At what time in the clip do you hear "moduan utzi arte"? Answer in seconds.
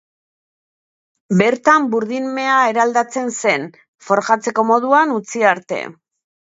4.75-5.85